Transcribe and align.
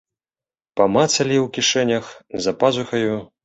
Памацалі 0.81 1.37
ў 1.41 1.45
кішэнях, 1.59 2.05
за 2.47 2.59
пазухаю. 2.61 3.15